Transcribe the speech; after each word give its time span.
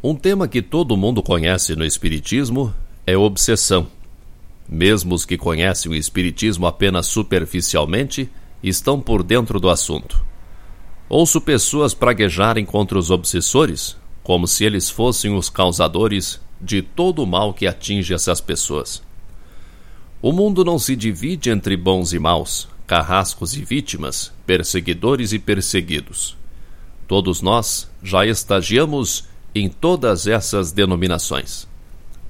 Um 0.02 0.16
tema 0.16 0.48
que 0.48 0.60
todo 0.60 0.96
mundo 0.96 1.22
conhece 1.22 1.76
no 1.76 1.84
Espiritismo 1.84 2.74
é 3.06 3.16
obsessão. 3.16 3.86
Mesmo 4.68 5.14
os 5.14 5.24
que 5.24 5.38
conhecem 5.38 5.92
o 5.92 5.94
Espiritismo 5.94 6.66
apenas 6.66 7.06
superficialmente 7.06 8.28
estão 8.62 9.00
por 9.00 9.22
dentro 9.22 9.60
do 9.60 9.70
assunto. 9.70 10.24
Ouço 11.08 11.40
pessoas 11.40 11.94
praguejarem 11.94 12.64
contra 12.64 12.98
os 12.98 13.10
obsessores 13.10 13.96
como 14.28 14.46
se 14.46 14.62
eles 14.62 14.90
fossem 14.90 15.34
os 15.34 15.48
causadores 15.48 16.38
de 16.60 16.82
todo 16.82 17.22
o 17.22 17.26
mal 17.26 17.54
que 17.54 17.66
atinge 17.66 18.12
essas 18.12 18.42
pessoas. 18.42 19.02
O 20.20 20.32
mundo 20.32 20.62
não 20.66 20.78
se 20.78 20.94
divide 20.94 21.48
entre 21.48 21.78
bons 21.78 22.12
e 22.12 22.18
maus, 22.18 22.68
carrascos 22.86 23.56
e 23.56 23.64
vítimas, 23.64 24.30
perseguidores 24.44 25.32
e 25.32 25.38
perseguidos. 25.38 26.36
Todos 27.06 27.40
nós 27.40 27.90
já 28.02 28.26
estagiamos 28.26 29.24
em 29.54 29.66
todas 29.66 30.26
essas 30.26 30.72
denominações. 30.72 31.66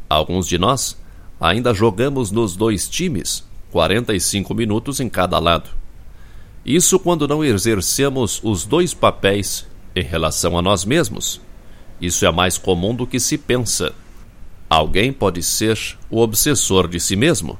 Alguns 0.08 0.46
de 0.46 0.56
nós 0.56 0.96
ainda 1.40 1.74
jogamos 1.74 2.30
nos 2.30 2.54
dois 2.54 2.88
times, 2.88 3.44
45 3.72 4.54
minutos 4.54 5.00
em 5.00 5.08
cada 5.08 5.38
lado. 5.40 5.68
Isso 6.68 6.98
quando 6.98 7.26
não 7.26 7.42
exercemos 7.42 8.42
os 8.44 8.66
dois 8.66 8.92
papéis 8.92 9.66
em 9.96 10.02
relação 10.02 10.58
a 10.58 10.60
nós 10.60 10.84
mesmos. 10.84 11.40
Isso 11.98 12.26
é 12.26 12.30
mais 12.30 12.58
comum 12.58 12.94
do 12.94 13.06
que 13.06 13.18
se 13.18 13.38
pensa. 13.38 13.94
Alguém 14.68 15.10
pode 15.10 15.42
ser 15.42 15.78
o 16.10 16.20
obsessor 16.20 16.86
de 16.86 17.00
si 17.00 17.16
mesmo. 17.16 17.58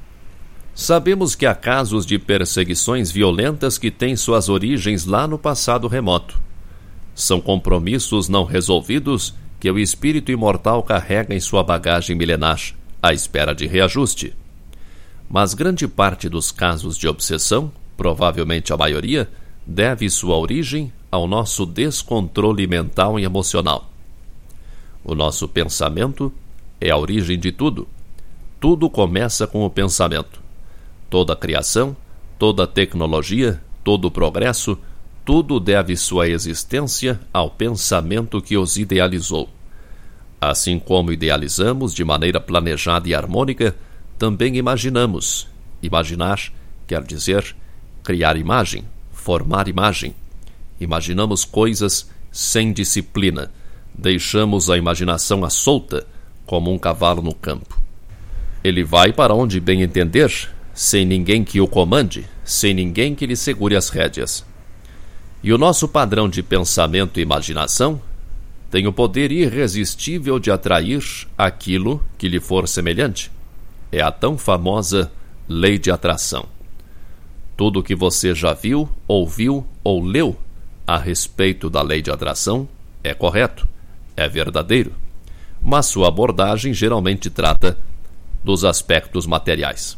Sabemos 0.75 1.33
que 1.33 1.47
há 1.47 1.55
casos 1.55 2.05
de 2.05 2.19
perseguições 2.19 3.09
violentas 3.09 3.79
que 3.79 3.89
têm 3.89 4.15
suas 4.15 4.47
origens 4.47 5.05
lá 5.05 5.27
no 5.27 5.39
passado 5.39 5.87
remoto. 5.87 6.39
São 7.15 7.41
compromissos 7.41 8.29
não 8.29 8.43
resolvidos 8.43 9.33
que 9.59 9.71
o 9.71 9.79
espírito 9.79 10.31
imortal 10.31 10.83
carrega 10.83 11.33
em 11.33 11.39
sua 11.39 11.63
bagagem 11.63 12.15
milenar, 12.15 12.61
à 13.01 13.11
espera 13.11 13.55
de 13.55 13.65
reajuste. 13.65 14.35
Mas 15.27 15.55
grande 15.55 15.87
parte 15.87 16.29
dos 16.29 16.51
casos 16.51 16.95
de 16.95 17.07
obsessão 17.07 17.71
provavelmente 17.99 18.71
a 18.71 18.77
maioria, 18.77 19.29
deve 19.67 20.09
sua 20.09 20.37
origem 20.37 20.89
ao 21.11 21.27
nosso 21.27 21.65
descontrole 21.65 22.65
mental 22.65 23.19
e 23.19 23.25
emocional. 23.25 23.89
O 25.03 25.13
nosso 25.13 25.49
pensamento 25.49 26.31
é 26.79 26.91
a 26.91 26.97
origem 26.97 27.37
de 27.37 27.51
tudo. 27.51 27.85
Tudo 28.57 28.89
começa 28.89 29.45
com 29.45 29.65
o 29.65 29.69
pensamento. 29.69 30.39
Toda 31.09 31.35
criação, 31.35 31.93
toda 32.37 32.65
tecnologia, 32.65 33.61
todo 33.83 34.09
progresso, 34.09 34.77
tudo 35.25 35.59
deve 35.59 35.97
sua 35.97 36.29
existência 36.29 37.19
ao 37.33 37.49
pensamento 37.49 38.41
que 38.41 38.57
os 38.57 38.77
idealizou. 38.77 39.49
Assim 40.39 40.79
como 40.79 41.11
idealizamos 41.11 41.93
de 41.93 42.05
maneira 42.05 42.39
planejada 42.39 43.09
e 43.09 43.13
harmônica, 43.13 43.75
também 44.17 44.55
imaginamos. 44.55 45.49
Imaginar 45.83 46.39
quer 46.87 47.03
dizer 47.03 47.55
criar 48.09 48.37
imagem, 48.37 48.85
formar 49.11 49.67
imagem. 49.67 50.15
Imaginamos 50.81 51.45
coisas 51.45 52.09
sem 52.31 52.73
disciplina. 52.73 53.51
Deixamos 53.93 54.67
a 54.67 54.75
imaginação 54.79 55.45
à 55.45 55.49
solta, 55.51 56.07
como 56.43 56.73
um 56.73 56.79
cavalo 56.79 57.21
no 57.21 57.35
campo. 57.35 57.79
Ele 58.63 58.83
vai 58.83 59.13
para 59.13 59.35
onde 59.35 59.59
bem 59.59 59.83
entender, 59.83 60.49
sem 60.73 61.05
ninguém 61.05 61.43
que 61.43 61.61
o 61.61 61.67
comande, 61.67 62.25
sem 62.43 62.73
ninguém 62.73 63.13
que 63.13 63.27
lhe 63.27 63.35
segure 63.35 63.75
as 63.75 63.89
rédeas. 63.89 64.43
E 65.43 65.53
o 65.53 65.57
nosso 65.59 65.87
padrão 65.87 66.27
de 66.27 66.41
pensamento 66.41 67.19
e 67.19 67.21
imaginação 67.21 68.01
tem 68.71 68.87
o 68.87 68.91
poder 68.91 69.31
irresistível 69.31 70.39
de 70.39 70.49
atrair 70.49 71.03
aquilo 71.37 72.03
que 72.17 72.27
lhe 72.27 72.39
for 72.39 72.67
semelhante. 72.67 73.31
É 73.91 74.01
a 74.01 74.11
tão 74.11 74.35
famosa 74.35 75.11
lei 75.47 75.77
de 75.77 75.91
atração. 75.91 76.47
Tudo 77.59 77.81
o 77.81 77.83
que 77.83 77.93
você 77.93 78.33
já 78.33 78.53
viu, 78.53 78.87
ouviu 79.05 79.67
ou 79.83 80.01
leu 80.01 80.39
a 80.87 80.97
respeito 80.97 81.69
da 81.69 81.81
lei 81.81 82.01
de 82.01 82.09
atração 82.09 82.69
é 83.03 83.13
correto, 83.13 83.67
é 84.15 84.29
verdadeiro, 84.29 84.93
mas 85.61 85.87
sua 85.87 86.07
abordagem 86.07 86.73
geralmente 86.73 87.29
trata 87.29 87.77
dos 88.41 88.63
aspectos 88.63 89.25
materiais. 89.25 89.97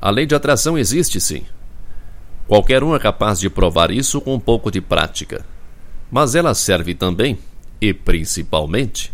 A 0.00 0.10
lei 0.10 0.26
de 0.26 0.34
atração 0.36 0.78
existe 0.78 1.20
sim. 1.20 1.42
Qualquer 2.46 2.84
um 2.84 2.94
é 2.94 3.00
capaz 3.00 3.40
de 3.40 3.50
provar 3.50 3.90
isso 3.90 4.20
com 4.20 4.32
um 4.32 4.40
pouco 4.40 4.70
de 4.70 4.80
prática. 4.80 5.44
Mas 6.08 6.36
ela 6.36 6.54
serve 6.54 6.94
também, 6.94 7.36
e 7.80 7.92
principalmente, 7.92 9.12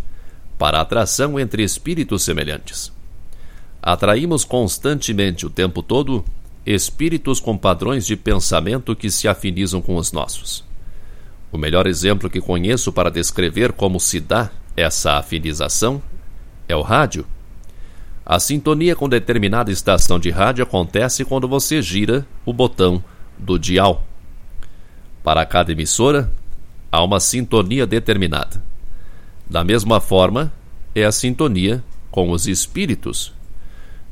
para 0.58 0.76
a 0.76 0.82
atração 0.82 1.40
entre 1.40 1.62
espíritos 1.62 2.22
semelhantes. 2.22 2.92
Atraímos 3.82 4.44
constantemente 4.44 5.46
o 5.46 5.50
tempo 5.50 5.82
todo 5.82 6.22
espíritos 6.66 7.40
com 7.40 7.56
padrões 7.56 8.06
de 8.06 8.16
pensamento 8.16 8.96
que 8.96 9.10
se 9.10 9.28
afinizam 9.28 9.82
com 9.82 9.96
os 9.96 10.12
nossos. 10.12 10.64
O 11.52 11.58
melhor 11.58 11.86
exemplo 11.86 12.30
que 12.30 12.40
conheço 12.40 12.92
para 12.92 13.10
descrever 13.10 13.72
como 13.72 14.00
se 14.00 14.18
dá 14.18 14.50
essa 14.76 15.12
afinização 15.12 16.02
é 16.68 16.74
o 16.74 16.82
rádio. 16.82 17.26
A 18.26 18.40
sintonia 18.40 18.96
com 18.96 19.08
determinada 19.08 19.70
estação 19.70 20.18
de 20.18 20.30
rádio 20.30 20.64
acontece 20.64 21.24
quando 21.24 21.46
você 21.46 21.82
gira 21.82 22.26
o 22.44 22.52
botão 22.52 23.04
do 23.38 23.58
dial. 23.58 24.04
Para 25.22 25.44
cada 25.44 25.72
emissora, 25.72 26.32
há 26.90 27.04
uma 27.04 27.20
sintonia 27.20 27.86
determinada. 27.86 28.62
Da 29.48 29.62
mesma 29.62 30.00
forma, 30.00 30.52
é 30.94 31.04
a 31.04 31.12
sintonia 31.12 31.84
com 32.10 32.30
os 32.30 32.46
espíritos 32.46 33.32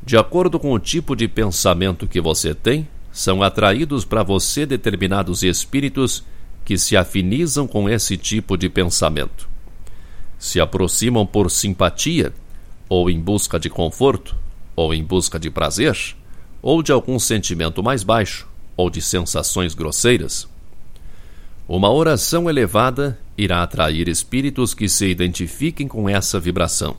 de 0.05 0.17
acordo 0.17 0.59
com 0.59 0.73
o 0.73 0.79
tipo 0.79 1.15
de 1.15 1.29
pensamento 1.29 2.07
que 2.07 2.19
você 2.19 2.53
tem, 2.53 2.87
são 3.11 3.41
atraídos 3.41 4.03
para 4.03 4.21
você 4.21 4.65
determinados 4.65 5.43
espíritos 5.43 6.23
que 6.65 6.77
se 6.77 6.97
afinizam 6.97 7.65
com 7.65 7.87
esse 7.87 8.17
tipo 8.17 8.57
de 8.57 8.67
pensamento. 8.67 9.47
Se 10.37 10.59
aproximam 10.59 11.25
por 11.25 11.49
simpatia, 11.49 12.33
ou 12.89 13.09
em 13.09 13.19
busca 13.19 13.57
de 13.57 13.69
conforto, 13.69 14.35
ou 14.75 14.93
em 14.93 15.03
busca 15.03 15.39
de 15.39 15.49
prazer, 15.49 15.97
ou 16.61 16.83
de 16.83 16.91
algum 16.91 17.17
sentimento 17.17 17.81
mais 17.81 18.03
baixo, 18.03 18.47
ou 18.75 18.89
de 18.89 19.01
sensações 19.01 19.73
grosseiras. 19.73 20.49
Uma 21.65 21.89
oração 21.89 22.49
elevada 22.49 23.17
irá 23.37 23.63
atrair 23.63 24.09
espíritos 24.09 24.73
que 24.73 24.89
se 24.89 25.07
identifiquem 25.07 25.87
com 25.87 26.09
essa 26.09 26.39
vibração. 26.39 26.97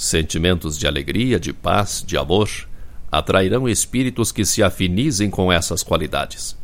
Sentimentos 0.00 0.78
de 0.78 0.86
alegria, 0.86 1.38
de 1.38 1.52
paz, 1.52 2.02
de 2.06 2.16
amor 2.16 2.48
atrairão 3.12 3.68
espíritos 3.68 4.32
que 4.32 4.46
se 4.46 4.62
afinizem 4.62 5.28
com 5.28 5.52
essas 5.52 5.82
qualidades. 5.82 6.56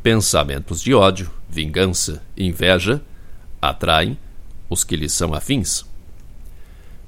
Pensamentos 0.00 0.80
de 0.80 0.94
ódio, 0.94 1.28
vingança, 1.50 2.22
inveja 2.38 3.02
atraem 3.60 4.16
os 4.70 4.84
que 4.84 4.94
lhes 4.94 5.12
são 5.12 5.34
afins. 5.34 5.84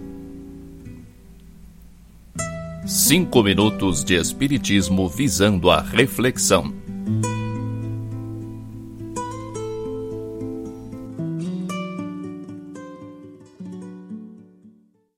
Cinco 2.86 3.42
minutos 3.42 4.02
de 4.02 4.14
Espiritismo 4.14 5.06
visando 5.08 5.70
a 5.70 5.82
reflexão. 5.82 6.77